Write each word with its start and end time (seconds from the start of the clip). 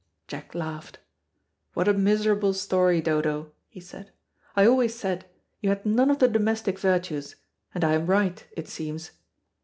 Jack 0.27 0.55
laughed. 0.55 0.97
"What 1.75 1.87
a 1.87 1.93
miserable 1.93 2.53
story, 2.53 3.01
Dodo," 3.01 3.51
he 3.69 3.79
said. 3.79 4.09
"I 4.55 4.65
always 4.65 4.95
said 4.95 5.27
you 5.59 5.69
had 5.69 5.85
none 5.85 6.09
of 6.09 6.17
the 6.17 6.27
domestic 6.27 6.79
virtues, 6.79 7.35
and 7.75 7.83
I 7.83 7.93
am 7.93 8.07
right, 8.07 8.43
it 8.57 8.67
seems." 8.67 9.11